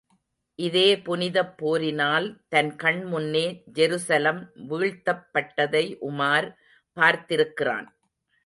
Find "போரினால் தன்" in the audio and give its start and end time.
1.57-2.75